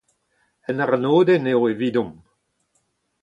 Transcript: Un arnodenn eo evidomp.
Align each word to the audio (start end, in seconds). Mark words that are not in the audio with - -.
Un 0.71 0.81
arnodenn 0.85 1.49
eo 1.53 1.61
evidomp. 1.73 2.17